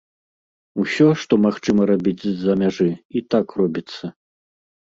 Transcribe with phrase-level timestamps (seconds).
[0.83, 4.03] Усё, што магчыма рабіць з-за мяжы, і так робіцца.